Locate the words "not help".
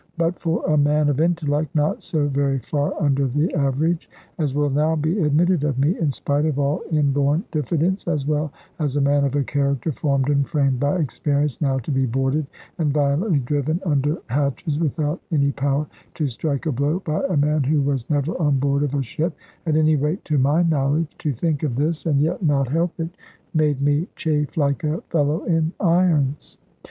22.41-22.99